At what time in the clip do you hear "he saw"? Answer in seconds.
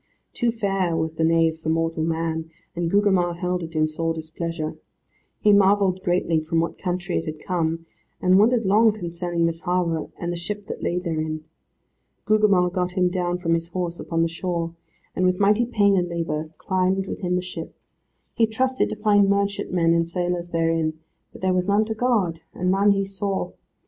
22.93-23.51